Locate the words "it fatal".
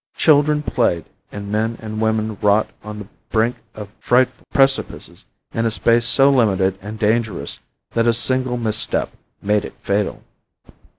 9.63-10.23